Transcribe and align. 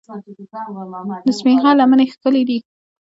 د 1.27 1.29
سپین 1.39 1.57
غر 1.63 1.75
لمنې 1.81 2.05
ښکلې 2.13 2.43
دي 2.49 2.57